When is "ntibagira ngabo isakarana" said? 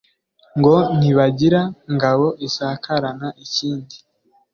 0.97-3.27